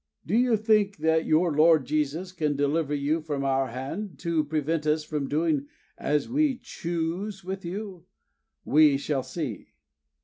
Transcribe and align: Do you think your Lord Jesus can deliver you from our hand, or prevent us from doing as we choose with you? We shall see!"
Do 0.25 0.35
you 0.35 0.57
think 0.57 0.97
your 0.97 1.55
Lord 1.55 1.85
Jesus 1.85 2.31
can 2.31 2.55
deliver 2.55 2.95
you 2.95 3.21
from 3.21 3.45
our 3.45 3.67
hand, 3.67 4.19
or 4.25 4.43
prevent 4.43 4.87
us 4.87 5.03
from 5.03 5.27
doing 5.29 5.67
as 5.95 6.27
we 6.27 6.57
choose 6.57 7.43
with 7.43 7.63
you? 7.63 8.05
We 8.65 8.97
shall 8.97 9.21
see!" 9.21 9.67